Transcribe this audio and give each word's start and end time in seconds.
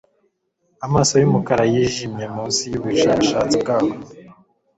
Amaso 0.85 1.13
yumukara 1.21 1.63
yijimye 1.73 2.25
munsi 2.35 2.63
yubushakashatsi 2.73 3.55
bwabo 3.63 3.93